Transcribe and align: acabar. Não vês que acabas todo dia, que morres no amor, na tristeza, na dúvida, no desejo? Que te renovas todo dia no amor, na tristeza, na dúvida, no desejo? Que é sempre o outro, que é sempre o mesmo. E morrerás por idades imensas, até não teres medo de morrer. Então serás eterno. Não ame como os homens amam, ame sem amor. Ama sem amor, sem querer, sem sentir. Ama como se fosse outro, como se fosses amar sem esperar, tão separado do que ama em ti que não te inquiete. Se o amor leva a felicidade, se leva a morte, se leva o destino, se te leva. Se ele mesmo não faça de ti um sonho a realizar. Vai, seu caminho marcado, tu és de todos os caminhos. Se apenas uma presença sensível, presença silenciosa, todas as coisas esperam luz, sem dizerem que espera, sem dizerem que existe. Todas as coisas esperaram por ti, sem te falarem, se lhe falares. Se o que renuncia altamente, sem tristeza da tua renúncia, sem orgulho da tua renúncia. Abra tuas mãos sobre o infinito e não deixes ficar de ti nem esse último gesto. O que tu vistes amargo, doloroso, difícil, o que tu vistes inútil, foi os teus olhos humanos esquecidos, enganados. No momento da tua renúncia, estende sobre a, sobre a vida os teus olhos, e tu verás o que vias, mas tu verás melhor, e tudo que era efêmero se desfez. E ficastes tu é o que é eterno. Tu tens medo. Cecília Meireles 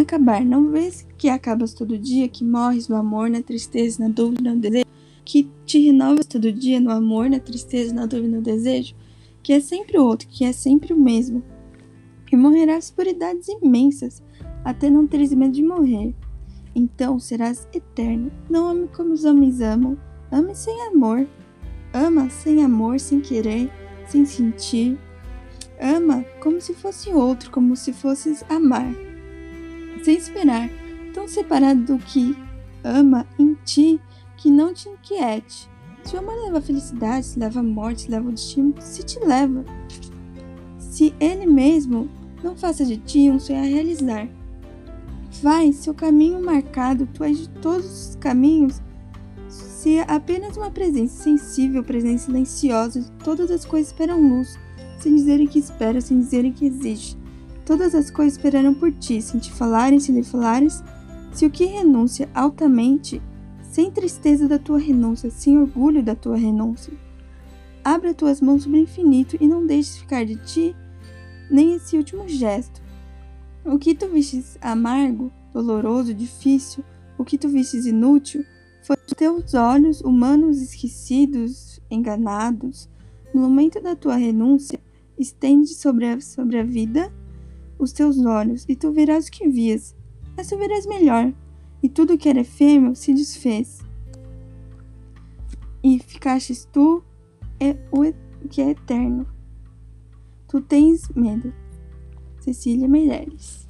acabar. 0.00 0.44
Não 0.44 0.70
vês 0.70 1.06
que 1.16 1.28
acabas 1.28 1.72
todo 1.72 1.98
dia, 1.98 2.28
que 2.28 2.44
morres 2.44 2.88
no 2.88 2.96
amor, 2.96 3.30
na 3.30 3.42
tristeza, 3.42 4.02
na 4.02 4.08
dúvida, 4.08 4.54
no 4.54 4.60
desejo? 4.60 4.86
Que 5.24 5.50
te 5.64 5.78
renovas 5.78 6.26
todo 6.26 6.52
dia 6.52 6.80
no 6.80 6.90
amor, 6.90 7.28
na 7.30 7.40
tristeza, 7.40 7.94
na 7.94 8.06
dúvida, 8.06 8.36
no 8.36 8.42
desejo? 8.42 8.94
Que 9.42 9.54
é 9.54 9.60
sempre 9.60 9.98
o 9.98 10.04
outro, 10.04 10.28
que 10.28 10.44
é 10.44 10.52
sempre 10.52 10.92
o 10.92 10.98
mesmo. 10.98 11.42
E 12.30 12.36
morrerás 12.36 12.90
por 12.90 13.06
idades 13.06 13.48
imensas, 13.48 14.22
até 14.64 14.90
não 14.90 15.06
teres 15.06 15.32
medo 15.32 15.52
de 15.52 15.62
morrer. 15.62 16.14
Então 16.74 17.18
serás 17.18 17.66
eterno. 17.72 18.30
Não 18.50 18.68
ame 18.68 18.88
como 18.88 19.12
os 19.12 19.24
homens 19.24 19.60
amam, 19.60 19.96
ame 20.30 20.54
sem 20.54 20.88
amor. 20.88 21.26
Ama 21.94 22.28
sem 22.28 22.62
amor, 22.62 23.00
sem 23.00 23.20
querer, 23.20 23.70
sem 24.06 24.26
sentir. 24.26 24.98
Ama 25.80 26.24
como 26.40 26.60
se 26.60 26.74
fosse 26.74 27.10
outro, 27.10 27.50
como 27.50 27.74
se 27.76 27.92
fosses 27.92 28.44
amar 28.50 28.92
sem 30.02 30.16
esperar, 30.16 30.68
tão 31.12 31.26
separado 31.26 31.80
do 31.82 31.98
que 31.98 32.36
ama 32.84 33.26
em 33.38 33.54
ti 33.64 34.00
que 34.36 34.50
não 34.50 34.72
te 34.72 34.88
inquiete. 34.88 35.68
Se 36.04 36.14
o 36.14 36.20
amor 36.20 36.34
leva 36.44 36.58
a 36.58 36.62
felicidade, 36.62 37.26
se 37.26 37.38
leva 37.38 37.60
a 37.60 37.62
morte, 37.62 38.02
se 38.02 38.10
leva 38.10 38.28
o 38.28 38.32
destino, 38.32 38.74
se 38.78 39.02
te 39.02 39.18
leva. 39.18 39.64
Se 40.78 41.12
ele 41.18 41.46
mesmo 41.46 42.08
não 42.44 42.56
faça 42.56 42.84
de 42.84 42.96
ti 42.96 43.28
um 43.30 43.40
sonho 43.40 43.58
a 43.58 43.66
realizar. 43.66 44.28
Vai, 45.42 45.72
seu 45.72 45.92
caminho 45.92 46.42
marcado, 46.42 47.08
tu 47.12 47.24
és 47.24 47.38
de 47.38 47.48
todos 47.48 48.10
os 48.10 48.16
caminhos. 48.16 48.80
Se 49.48 49.98
apenas 50.06 50.56
uma 50.56 50.70
presença 50.70 51.24
sensível, 51.24 51.82
presença 51.82 52.26
silenciosa, 52.26 53.02
todas 53.22 53.50
as 53.50 53.64
coisas 53.64 53.88
esperam 53.88 54.20
luz, 54.20 54.58
sem 55.00 55.14
dizerem 55.14 55.46
que 55.46 55.58
espera, 55.58 56.00
sem 56.00 56.18
dizerem 56.18 56.52
que 56.52 56.66
existe. 56.66 57.18
Todas 57.66 57.96
as 57.96 58.12
coisas 58.12 58.34
esperaram 58.34 58.72
por 58.72 58.92
ti, 58.92 59.20
sem 59.20 59.40
te 59.40 59.50
falarem, 59.52 59.98
se 59.98 60.12
lhe 60.12 60.22
falares. 60.22 60.84
Se 61.32 61.44
o 61.44 61.50
que 61.50 61.64
renuncia 61.64 62.28
altamente, 62.32 63.20
sem 63.60 63.90
tristeza 63.90 64.46
da 64.46 64.56
tua 64.56 64.78
renúncia, 64.78 65.32
sem 65.32 65.58
orgulho 65.58 66.00
da 66.00 66.14
tua 66.14 66.36
renúncia. 66.36 66.92
Abra 67.84 68.14
tuas 68.14 68.40
mãos 68.40 68.62
sobre 68.62 68.78
o 68.78 68.82
infinito 68.82 69.36
e 69.40 69.48
não 69.48 69.66
deixes 69.66 69.98
ficar 69.98 70.24
de 70.24 70.36
ti 70.36 70.76
nem 71.50 71.74
esse 71.74 71.96
último 71.96 72.28
gesto. 72.28 72.80
O 73.64 73.78
que 73.78 73.96
tu 73.96 74.08
vistes 74.08 74.56
amargo, 74.60 75.32
doloroso, 75.52 76.14
difícil, 76.14 76.84
o 77.18 77.24
que 77.24 77.36
tu 77.36 77.48
vistes 77.48 77.84
inútil, 77.84 78.44
foi 78.84 78.96
os 78.96 79.12
teus 79.12 79.54
olhos 79.54 80.00
humanos 80.00 80.62
esquecidos, 80.62 81.80
enganados. 81.90 82.88
No 83.34 83.40
momento 83.40 83.80
da 83.80 83.96
tua 83.96 84.14
renúncia, 84.14 84.78
estende 85.18 85.74
sobre 85.74 86.06
a, 86.06 86.20
sobre 86.20 86.60
a 86.60 86.62
vida 86.62 87.12
os 87.78 87.92
teus 87.92 88.18
olhos, 88.24 88.64
e 88.68 88.76
tu 88.76 88.92
verás 88.92 89.26
o 89.26 89.30
que 89.30 89.48
vias, 89.48 89.94
mas 90.36 90.48
tu 90.48 90.56
verás 90.56 90.86
melhor, 90.86 91.32
e 91.82 91.88
tudo 91.88 92.18
que 92.18 92.28
era 92.28 92.40
efêmero 92.40 92.94
se 92.94 93.12
desfez. 93.12 93.80
E 95.82 95.98
ficastes 95.98 96.64
tu 96.72 97.02
é 97.60 97.76
o 97.92 98.12
que 98.48 98.60
é 98.60 98.70
eterno. 98.70 99.26
Tu 100.48 100.60
tens 100.60 101.08
medo. 101.10 101.52
Cecília 102.40 102.88
Meireles 102.88 103.65